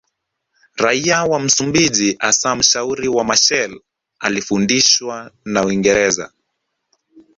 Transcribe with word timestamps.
Raia 0.75 1.23
wa 1.23 1.39
Msumbiji 1.39 2.15
hasa 2.19 2.55
mshauri 2.55 3.07
wa 3.07 3.23
Machel 3.23 3.79
alifundishwa 4.19 5.31
na 5.45 5.65
Uingereza 5.65 6.31